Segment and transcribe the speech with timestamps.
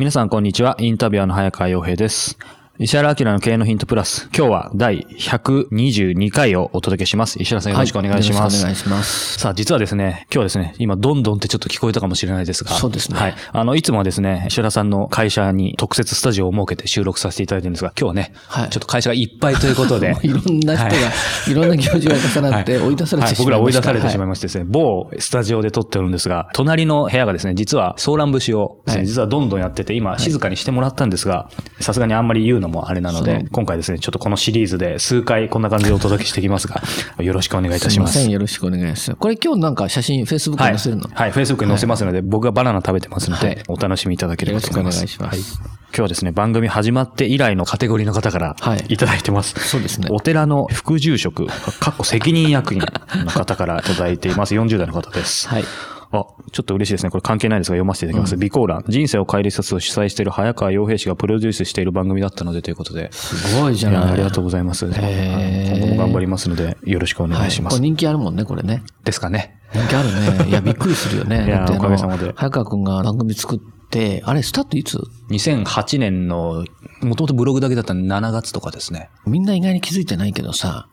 [0.00, 0.76] 皆さん、こんにちは。
[0.78, 2.38] インタビュアーの早川洋平です。
[2.82, 4.30] 石原明の経営のヒントプラス。
[4.34, 7.36] 今日は第122回をお届けします。
[7.38, 8.56] 石原さんよろしくお願いします。
[8.56, 9.38] はいよろしくお願いします。
[9.38, 12.70] さあ、実はですね、今日はですね、今、どんどんってちょっと聞こえたかもしれないですが。
[12.70, 13.34] そうですねはい。
[13.52, 20.16] あの、いつもはですね、石原さんの会社に特設スタジオを設けて収録させていただいてるんですが、今日はね、はいちょっと会社がいっぱいということで。
[20.24, 20.90] いろんな人が、は
[21.48, 23.26] いい、ろんな行事が重なって追い出されてしまいました。
[23.26, 36.82] はい僕ら追い出されてしまいまましてですね、某スタジオで撮ってるんですが、隣の部屋がですね、実はソーラン節をですね、はい実はどんどんやってて、今静かにしてもらったんですが、さすがにあんまり言うのもあれなので、今回ですね、ちょっとこのシリーズで数回こんな感じでお届けしていきますが、
[37.22, 38.18] よろしくお願いいたしますす。
[38.18, 39.14] ません、よろしくお願いします。
[39.14, 40.70] これ今日なんか写真、Facebook にはい。
[40.70, 44.96] 載せるの、はい、Facebook に載せますので、僕がバナナ食べてますので、はいお楽しみいただければと思います。
[44.96, 49.58] よろしくお願いしますはい今日はですね、番組始まって以来のカテゴリーの方からはいいただいてます。
[49.58, 54.54] そうですねお寺の副住職、かっこ責任役員の方からいただいています。
[54.54, 55.48] 40代の方です。
[55.48, 55.64] はい。
[56.12, 57.10] あ、ちょっと嬉しいですね。
[57.10, 58.34] これ関係ないですが読ませていただきます。
[58.34, 58.84] 備考欄。
[58.88, 63.12] 人生を変える一冊を主催している早川洋平氏がプロデュースしている番組だったのでということで。
[63.12, 64.12] すごいじゃない。
[64.12, 64.86] ありがとうございます。
[64.86, 67.76] 今後も頑張りますので、よろしくお願いします。
[67.76, 68.82] これ人気あるもんね、これね。
[69.04, 69.60] ですかね。
[69.72, 70.46] 人気あるね。
[70.50, 71.46] いや、びっくりするよね。
[71.46, 73.58] いやおかげさまで早川くんが番組作っ
[73.90, 74.98] て、あれ、スタートいつ
[75.30, 76.64] ？2008年の、
[77.02, 79.10] もともとブログだけだったら7月とかですね。
[79.26, 80.88] みんな意外に気づいてないけどさ、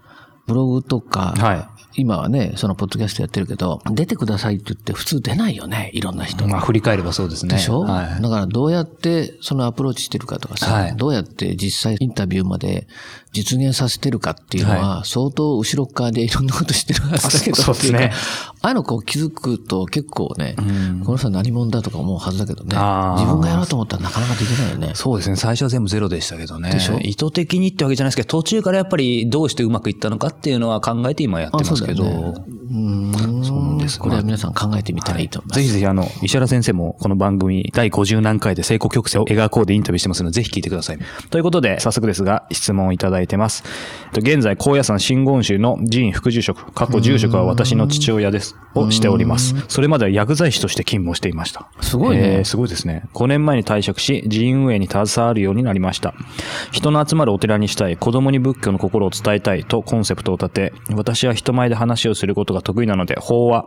[0.45, 6.51] ブログとか、は今はね、そのポッドキャストやってるけど、出てくださいって言って普通出ないよね、いろんな人が。
[6.51, 7.55] まあ、振り返ればそうですね。
[7.55, 8.21] でしょ、はい。
[8.21, 12.87] だからどうやってそのアプローチしてるかとかさ、はいどうやって実際インタビューまで
[13.33, 18.11] 実現させてるかっていうのは、相当後ろっ側でいろんなことしてるはずだけど、あそうですね
[18.61, 20.55] ああいうのこう気づくと結構ね、
[21.03, 22.75] この人は何者だとか思うはずだけどね
[23.15, 24.91] 自分がやろうと思ったらなかなかできないよね。
[24.93, 25.35] そうですね。
[25.35, 26.71] 最初は全部ゼロでしたけどね。
[26.71, 26.99] でしょ？
[26.99, 32.03] 意図的にってわけじゃないですけど、途中からやっぱりどうしてうまくいったのかっていうのは考えて今やってますけど。
[32.03, 33.36] ねうん
[33.87, 35.59] ですこれは皆さん考えてみたらいいと思います。
[35.61, 40.99] ぜひぜひあの、石原先生もこの番組第50何回で成功曲線を描こうでインタビューしてますので、ぜひ聞いてください。
[41.29, 43.63] ということで、早速ですが、質問をいただいてます。
[44.13, 49.55] と現在、高野山真言宗の寺院副住職、過去住職は私の父親です、をしております。
[49.67, 51.69] それまでは薬剤師として勤務をしていました。
[51.81, 53.03] すごいねえーすごいですね。
[53.13, 56.13] 5年前に退職し、寺院運営に携わるようになりました。
[56.71, 63.65] 人の集まるお寺にしたい、子供に仏教の心を伝えたいとコンセプトを立て、私は人前で話をすることが得意なので、法話、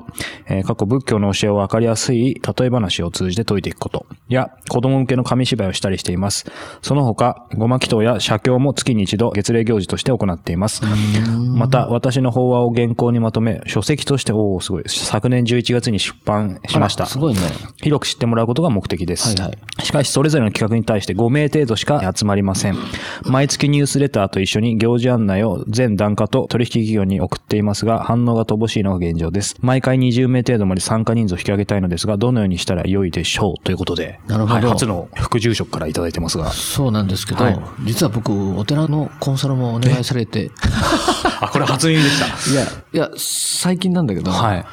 [0.48, 6.46] えー過去仏教の教えを分かりやすい例え話を通じて説いていくこと、や、子供向けの紙芝居をしたりしています。
[6.82, 10.82] その他、ごま祈祷や写経も月に一度月例行事として行っています。
[11.56, 14.84] また、私の法話を原稿にまとめ、書籍として、おおすごい。
[14.86, 17.06] 昨年11月に出版しました。
[17.06, 17.40] すごいね。
[17.82, 19.28] 広く知ってもらうことが目的です。
[19.28, 22.76] はいはいしかし、それぞれの企画に対して5名程度しか集まりません。
[23.24, 29.56] 毎月ニュースレターと一緒に行事案内を全檀家と取引企業に送っていますが、反応が乏しいのが現状です。
[29.60, 36.50] 毎回20名程度まで参加人数を引き上げたいのですが、どのようにしたら良いでしょうということで、なるほどはい初の副住職からいただいてますが。
[36.50, 40.50] そうなんですけど、はい実は僕、お寺のコンサルもお願いされて、
[41.40, 42.26] あ、これ初耳でした。
[42.50, 44.58] いや、いや、最近なんだけど、はい。
[44.58, 44.64] い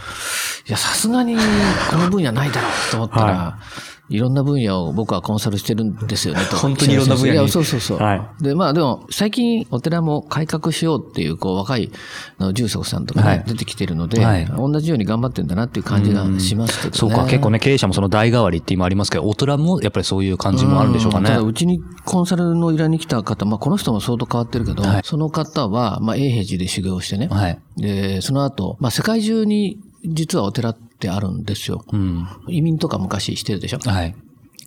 [0.71, 6.56] や、さすがにこの分野ないだろうと思ったら、、はいろんな分野を僕はコンサルしてるんですよねと。
[6.56, 7.98] 本当にいろんな分野にいや、そうそうそう。
[7.98, 11.92] はいで、まあでも、最近お寺も改革しようっていう、こう、若い
[12.38, 16.98] あの住職さんとかね、はい出てきてるので、はい同じように頑張ってんだなっていう感じがしますけどね。
[16.98, 21.27] そうか、結構ね、経営者もその代替わりって今ありますけど、大人もやっぱりそういう感じもあるんでしょうかね。
[21.27, 27.59] ただ、うちにコンサルの依頼に来た方、まあ、この人も相当変わってるけど、はいその方は、まあ、永平寺で修行してね、はい。
[27.77, 31.85] で、その後、まあ、世界中に実はお寺ってあるんですよ。
[31.91, 32.27] うん。
[32.47, 33.79] 移民とか昔してるでしょ？
[33.79, 34.15] はい。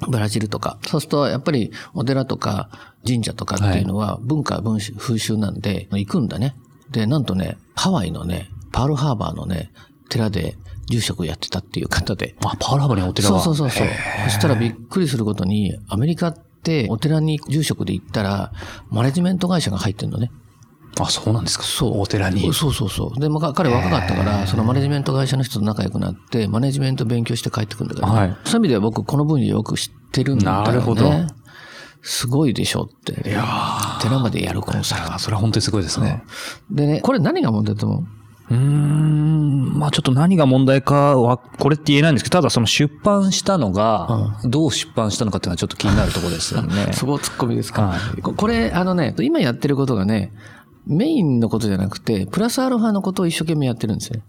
[0.08, 0.78] ブラジルとか。
[0.86, 2.70] そうすると、やっぱりお寺とか
[3.06, 6.54] 神社とかっていうのは文化、文習風習なんで、行くんだね。
[6.90, 9.72] で、なんとね、ハワイのね、パールハーバーのね、
[10.08, 10.56] 寺で
[10.88, 12.36] 住職やってたっていう方で。
[12.44, 13.40] あ、パールハーバーにお寺が？
[13.40, 13.88] そうそうそうそう。
[14.26, 18.52] そしたらびっくりすることに、アメリカっって、お寺に住職で行ったら、
[18.90, 20.30] マネジメント会社が入ってるのね。
[20.98, 21.64] あ、そうなんですか。
[21.64, 22.00] そう。
[22.00, 22.52] お寺に。
[22.52, 23.20] そうそうそう。
[23.20, 30.68] で、まあ、彼若かったから、そのマネジメント会社の人と仲良くなって、マネジメント勉強して帰ってくるんだけど、ねはいそういう意味では僕、この分野よく知ってるんだよね。
[30.68, 31.10] なるほど
[32.02, 33.28] すごいでしょって。
[33.28, 33.44] いや
[34.00, 35.02] 寺までやるコンサル。
[35.02, 36.22] ーそれは本当にすごいですね。
[36.70, 38.04] でね、これ何が問題だと思う？
[38.50, 46.92] うーん、まあちょっと何が問題かは、これって言えないんですけど、ただその出版したのが、どう出版したのかっていうのはちょっと気になるところですよね。
[46.94, 50.32] そこツッコミですか、はいここれ、あのね、今やってることがね、
[50.86, 54.22] メインのことじゃなくて、プラスアルファのことを一生懸命やってるんですよ。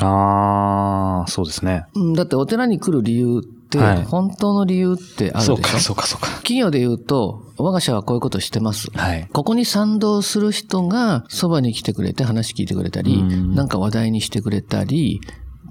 [0.00, 1.86] ああ、そうですね。
[1.94, 5.56] うんだってお寺に来る理由って、はい本当の理由ってあるでしょ？
[5.56, 6.26] そうか、そうか、そうか。
[6.38, 8.88] 企業で言うと、我が社はこういうことしてます。
[8.92, 9.28] はい。
[9.32, 15.20] ここに賛同する人がそばに来てくれて話聞いてくれたり、うんなんか話題にしてくれたり、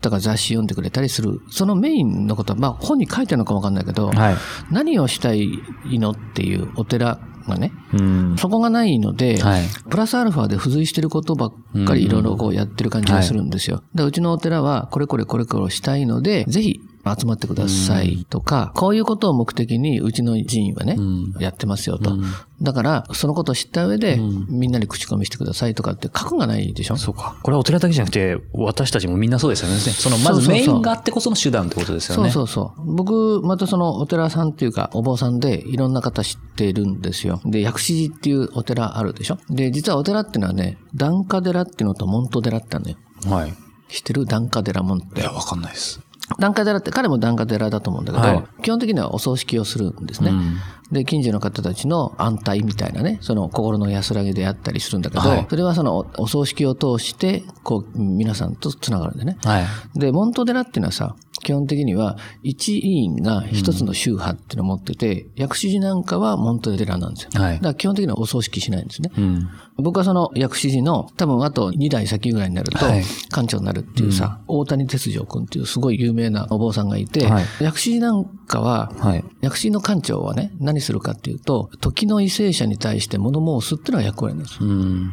[0.01, 1.39] だから雑誌読んでくれたりする。
[1.49, 4.35] そのメインのことは、まあ本に書いてあるのかわかんないけど、はい。
[4.69, 5.47] 何をしたい
[5.85, 8.35] のっていうお寺がね、うん。
[8.37, 11.53] そこがないので、はいプラスアルファで付随してることばっ
[11.85, 13.83] かりいろいろこうやってる感じがするんですよ。
[13.93, 20.97] でうちのお寺はこれこれこれこれをしたいので、ぜひ集まってくださいとか、こういうことを目的にうちの寺院はね、
[21.39, 22.17] やってますよと。
[22.61, 24.17] だから、そのことを知った上で、
[24.47, 26.95] みんなに口コミしてくださいとかって書くがないでしょ？
[26.95, 27.35] そうか。
[27.43, 29.75] これはお寺だけじゃなくて、私たちもみんなそうですよね。
[29.77, 32.31] その、まずメインがあってこその手段ってことですよそうね。
[32.31, 32.95] そうそう。
[32.95, 37.41] 僕、またそのお寺さんっていうか、お坊さんでいろんな方知ってるんですよ。
[37.43, 39.37] で、薬師寺っていうお寺あるでしょ？
[39.49, 42.97] で、実はお寺っていうのはね、檀家寺っていうのと門徒寺ってあるのよ。
[43.25, 43.53] はい。
[43.89, 44.25] 知ってる？
[44.25, 45.99] 檀家寺門徒いや、わかんないです。
[46.39, 50.31] 檀家寺って、彼も檀家寺だと思うんだけど、はい基本的にはお葬式をするんですね。
[50.31, 50.57] うん
[50.93, 59.37] で、近所の方たちの安泰みたいなね、その心の安らぎであったりするんだけど、はいそれはそのおお葬式を通して、こう、皆さんとつながるんでね。
[59.43, 59.99] はい。
[59.99, 67.29] で、門徒寺っていうのはさ、基本的には、一委員が一つの宗派っていうのを持ってて、薬師寺なんかは門徒寺なんですよ。
[67.33, 69.11] はいだから基本的にはお葬式しないんですね。
[69.17, 69.49] うん。
[69.77, 79.23] 僕はその薬師寺の多分あと2代先ぐらいになるとはい館長になるっていうさ、大谷哲丈君っていうすごい有名なお坊さんがいて、はい薬師寺なんかは、はい。
[79.41, 84.69] 薬師寺の館長はね、何するかっていうと、時の為政者に対して物申すっていうのが役割なんですよ。
[84.69, 85.11] うん。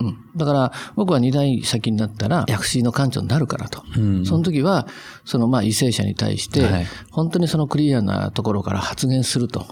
[0.00, 0.18] うん。
[0.36, 3.82] だから、僕は2代先になったら、薬師寺の館長になるからと。
[3.96, 4.86] うんその時は、
[5.24, 9.66] そのまあ、為政者に対してはい、本当にそのクリアなところから発言すると。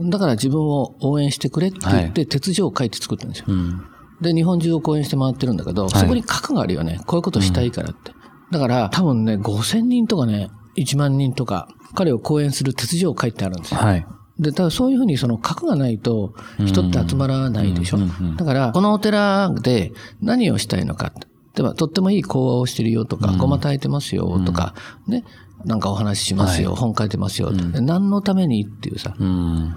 [0.00, 3.46] だから自分を応援してくれって言って、鉄条を書いて作ったんですよ。
[3.48, 3.82] うん。
[4.20, 7.00] で、日本中を講演して回ってるんだけど、そこに核があるよね。
[7.06, 8.12] こういうことしたいからって。
[8.50, 13.80] だから、多分ね、5000人とかね、1万人とか、彼を講演する鉄条を書いてあるんですよ。
[13.80, 14.06] はい。
[14.38, 16.34] で、ただそういうふうにその核がないと
[16.64, 17.98] 人って集まらないでしょ。
[18.36, 21.12] だから、このお寺で何をしたいのか。
[21.54, 24.74] 例えば、とってもいい講話をしてるよとか、ごま炊いてますよとか、
[25.06, 25.24] ね、
[25.64, 29.16] なんかお話ししますよ、本書いてますよ何のためにっていうさ。
[29.18, 29.74] うん。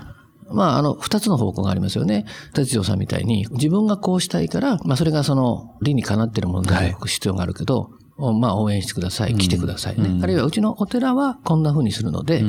[0.52, 2.26] まあ、あの、二つの方向がありますよね。
[2.54, 7.99] 哲丈さんみたいに、自分がこうしたいから、まあ、それがその、理にかなってるものである必要があるけど、お
[8.34, 9.36] まあ、応援してください。
[9.36, 10.20] 来てくださいね。
[10.22, 12.44] あるいは、うちのお寺はこんな風にするので、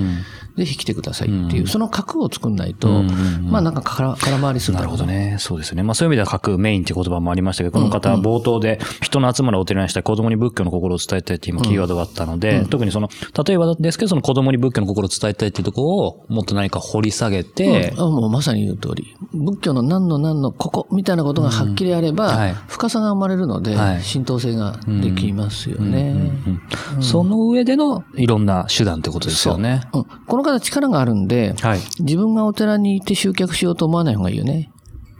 [0.56, 3.02] ぜひ来てくださいっていう、その核を作んないと、
[3.42, 4.84] まあ、なんかから空回りするんな。
[4.84, 5.36] るほどね。
[5.38, 5.82] そうですね。
[5.82, 13.08] まあそういう意味では各メインって言葉もありましたけど、この方は冒頭で人の集まるお寺にしたい子供に仏教の心を伝えたいっていう今キーワードがあったので、特にその、
[13.46, 19.14] 例えばですけど、その子供に仏教の心を伝えたいっていうところをもっと何か掘り下げて、あもうまさに言う通り。
[19.32, 22.54] 仏教の何の何のここみたいなことがはっきりあれば、はい。
[22.68, 24.02] 深さが生まれるので、はい。
[24.02, 26.32] 浸透性ができますよね。
[26.46, 29.82] うんその上でのいろんな手段ってことですよね。
[29.92, 31.80] うんこの方力があるんで、はい。
[31.98, 34.70] 自分がお寺に行って集客しようと思わない方がいいよね。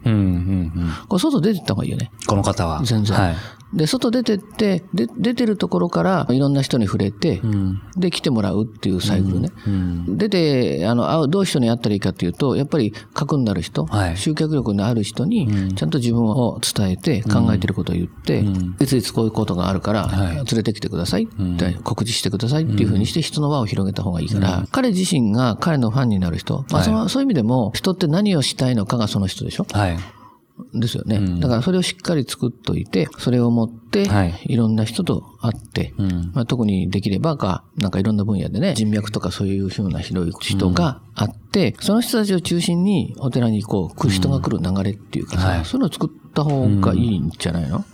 [0.05, 0.93] うんうんうん。
[1.09, 2.11] これ外出てった方がいいよね。
[2.27, 2.83] この方は。
[2.85, 3.17] 全然。
[3.17, 3.37] はい。
[3.73, 7.83] で、外出てって、で、出てるところからいろんな人に触れて、うん。
[7.97, 9.51] で、来てもらうっていうサイクルね。
[9.67, 10.19] うん。
[10.19, 14.17] 出て、あの、会う、どう人に会ったらいいかっていうと、やっぱり核になる人、はい。
[14.17, 18.45] 集客力のある人に、ちゃんと自分を伝えて、考えてることを言って、
[18.81, 20.35] いついつこういうことがあるから、はい。
[20.35, 29.67] 連れてきてくださいって、告知してくださいっていうふうにして人の輪を広げた方がいいから、彼自身が彼のファンになる人、まあその、そういう意味でも、人って何をしたいのかがその人でしょ。
[29.71, 29.99] はい。
[30.75, 31.41] ですよね。
[31.41, 36.31] だからそれをしっかり作っといて、それを持ってはい、いろんな人と会って、ん。
[36.35, 45.65] まあ、特にできればか、なんかいろんな分野でね、人脈とかそういうふうな広い人があって、その人たちを中心にお寺にこう、来る人が来る流れっていうかさ、はい。
[45.65, 47.85] そういうのを作った方がいいんじゃないの、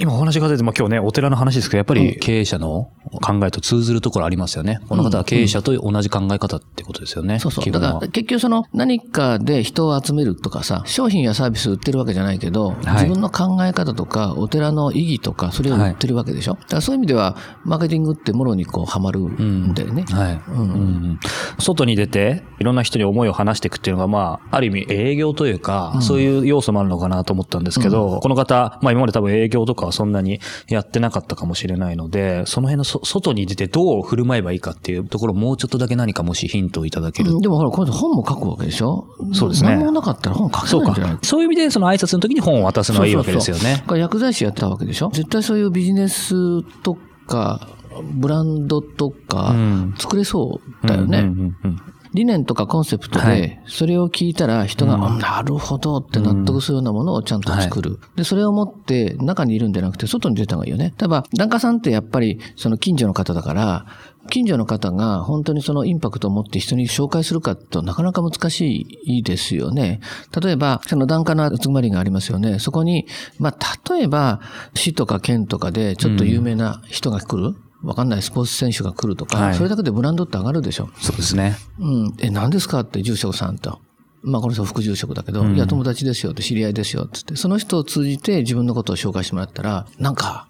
[0.00, 2.90] 今お話が出て、まあ今日ね、お寺の話ですけど、やっぱり経営者の
[3.20, 4.80] 考えと通ずるところありますよね。
[4.88, 7.38] この方は経営者と同じ考え方ってことですよね。
[7.38, 7.64] そうそう。
[7.64, 16.54] 基本はだから結局その何かで人を集めるとかさ、商品やサービス売ってるわけじゃないけど、自分の考え方とか、お寺の意義とか、それを売ってるわけでしょ？
[16.54, 20.06] だからそういう意味では、マーケティングってもろにこう、はまるんだよね。
[20.08, 20.40] はい。
[20.50, 21.20] うん
[21.58, 37.32] 外に出て、いろんな人に思いを話していくっていうのが、まあ、ある意味営業というか、そういう要素もあるのかなと思ったんですけど、この方、まあ今まで多分営業とかはそんなにやってなかったかもしれないので、その辺のそ外に出てどう振る舞えばいいかっていうところ、もうちょっとだけ何かもしヒントをいただける。
[37.32, 39.06] うんでもほら、この人本も書くわけでしょ？
[39.32, 39.70] そうですね。
[39.70, 41.26] 何もなかったら本書そうかけないんじゃない？
[41.26, 43.84] そういう意味で、その挨拶の時に本を渡すのはいいわけですよね。
[43.86, 45.10] これ薬剤師やってたわけでしょ？
[45.10, 47.68] 絶対そういうビジネスとか、
[48.14, 51.18] ブランドとかん、作れそうだよね。
[51.20, 51.82] うんうんうん
[52.12, 57.98] 理念とかコンセプトはで、それを聞いたら人が、あなるほどって納得するようなものをちゃんと作る。
[58.16, 60.94] で、それを持って中にいるんじゃなくて外に出た方がいいよね。
[60.98, 63.86] 例えば、檀家さんってやっぱりその近所の方だから、
[64.28, 70.00] 近所の方が本当にそのインパクトを持って人に紹介するかとなかなか難しいですよね。
[70.40, 72.58] 例えば、その檀家の集まりがありますよね。
[72.58, 73.06] そこに、
[73.38, 74.40] まあ、例えば、
[74.74, 77.56] 市とか県とかでちょっと有名な人が来る。
[77.82, 80.90] わかんないスポーツ選手が来るとか、はいそれだけでブランドって上がるでしょ。
[81.00, 81.56] そうですね。
[81.78, 83.78] うん、え、何ですかって住職さんと。
[84.22, 90.48] まあ、この人副住職だけど、いや、友達ですよって、知り合いですよってって、その人を通じて自分のことを紹介してもらったら、なんか、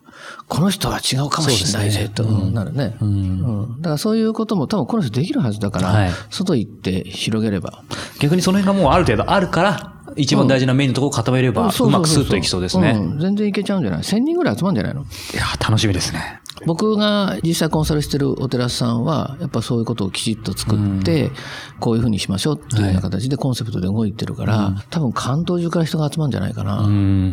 [0.49, 3.77] この人は違うかもしれないぜ、となるね、うん。
[3.81, 7.85] だからそういうことも多分この人できるはずだから、はい外行って広げれば。
[8.19, 12.93] 逆にその辺がもうある程度あるから、一番大事なメインのところを固めれば、うまくスッといきそうですね。
[12.93, 15.03] ん全然いけちゃうんじゃない ?1000 人ぐらい集まるんじゃないの？
[15.03, 15.05] い
[15.37, 16.41] や、楽しみですね。
[16.67, 21.31] 僕が実際コンサルしてるお寺さんは、やっぱそういうことをきちっと作って、
[21.79, 26.81] こういうふうにしましょうっていうような形でコンセプトで動いてるから、多分関東中から人が集まるんじゃないかな。
[26.81, 27.33] うん。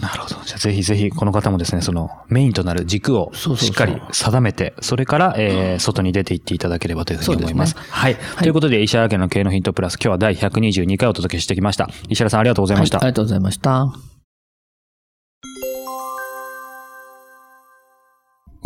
[0.00, 0.36] なるほど。
[0.44, 7.76] じゃあぜひぜひこの方もですね、そのメインとなる軸をしっかり定めて、それから、えー外に出ていっていただければというふうに思います。
[7.76, 8.16] はい。
[8.38, 11.88] ということで、石原家の経営のヒントプラス、今日は第122回お届けしてきました。
[12.08, 12.98] 石原さんありがとうございました。
[12.98, 14.15] はいありがとうございました。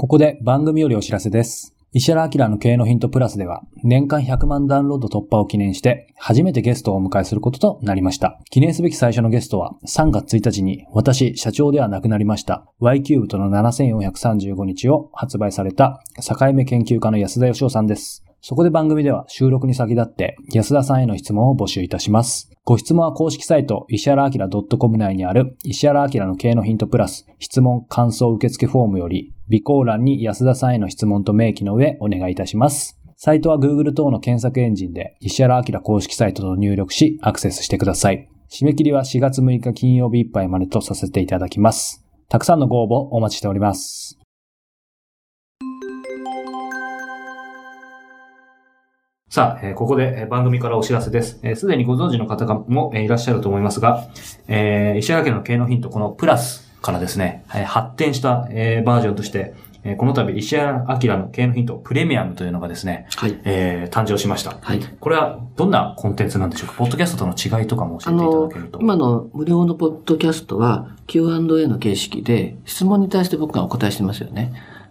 [0.01, 1.75] ここで番組よりお知らせです。
[1.93, 8.41] 石原明の経営のヒントプラスでは、年間100万ダウンロード突破を記念して、初めてゲストをお迎えすることとなりました。
[8.49, 18.25] 記念すべき最初のゲストは、3月1日に私、社長ではなくなりました、Y キューブとの7435日を発売された、境目研究家の安田義雄さんです。
[18.43, 22.51] そこで番組では収録に先立って安田さんへの質問を募集いたします。
[22.65, 32.99] ご質問は公式サイト石原明 .com 内にある石原明の経のヒントプラス質問感想受付フォームより備考欄に安田さんへの質問と明記の上お願いいたします。
[33.17, 38.29] サイトは Google 等の検索エンジンで石原明公式サイトと入力しアクセスしてください。
[38.51, 42.05] 締め切りは4月6日金曜日いっぱいまでとさせていただきます。
[42.31, 44.17] たくさんのご応募お待ちしております。
[49.33, 51.39] さあ、えーここでえー番組からお知らせです。
[51.45, 54.09] えーすでにご存知の方もえーいらっしゃると思いますが、
[54.49, 63.41] えー石原家の経営のヒント、このプラスからですね、えー発展した、えーバージョンとして、えーこの度石原明の経営のヒントプレミアムというのがですね、はい。
[63.45, 64.59] えー誕生しました。
[64.61, 64.81] はい。
[64.99, 66.75] これはどんなコンテンツなんでしょうか？
[66.79, 74.53] ポッドキャストとの違いとかも教あえていただのけると。、今の無料のポッドキャストは Q&A の形式で質問に対して僕がお答えしてますよね。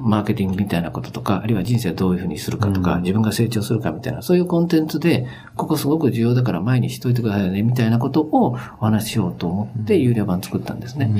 [0.00, 5.26] マーケティングみたいなこととか、あるいは人生をどういうふうにするかとか、自分が成長するかみたいな、そういうコンテンツで、
[5.56, 11.12] ここすごく重要だから前にしといてくださいよね、みたいなことをお話ししようと思って、有料版作ったんですね。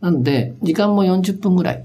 [0.00, 1.84] なので、時間も40分ぐらい、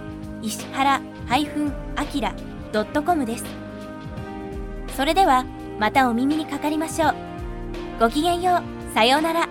[0.41, 3.45] 石原 -akira.com です。
[4.95, 5.45] それでは
[5.79, 7.15] またお耳にかかりましょう。
[7.99, 8.93] ごきげんよう。
[8.93, 9.47] さようなら。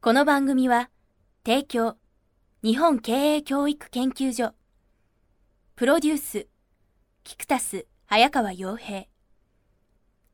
[0.00, 0.88] この番組は
[1.44, 1.96] 提供
[2.62, 4.52] 日本経営教育研究所
[5.74, 6.46] プロデュース
[7.24, 9.06] キクタス早川洋平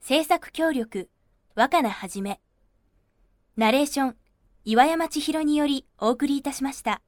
[0.00, 1.08] 制作協力
[1.54, 2.41] 若菜はじめ
[3.54, 4.16] ナレーション
[4.64, 7.02] 岩山千尋によりお送りいたしました。